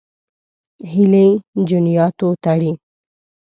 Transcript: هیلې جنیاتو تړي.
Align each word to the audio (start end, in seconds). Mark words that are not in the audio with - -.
هیلې 0.91 1.25
جنیاتو 1.67 2.27
تړي. 2.43 2.71